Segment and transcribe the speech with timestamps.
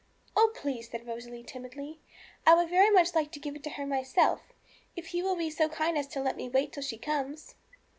[0.35, 1.99] 'Oh, please,' said Rosalie timidly,
[2.47, 4.41] 'I would very much like to give it to her myself,
[4.95, 7.53] if you will be so kind as to let me wait till she comes.'